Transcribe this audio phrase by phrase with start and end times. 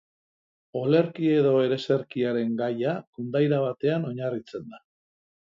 [0.79, 4.83] Olerki edo ereserkiaren gaia kondaira batean oinarritzen da.